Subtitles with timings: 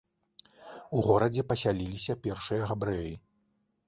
[0.99, 3.13] У горадзе пасяліліся першыя габрэі.